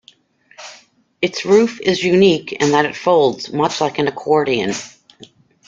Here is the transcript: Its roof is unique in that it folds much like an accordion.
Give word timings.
Its 1.21 1.45
roof 1.45 1.79
is 1.79 2.03
unique 2.03 2.53
in 2.53 2.71
that 2.71 2.85
it 2.87 2.95
folds 2.95 3.53
much 3.53 3.79
like 3.79 3.99
an 3.99 4.07
accordion. 4.07 4.73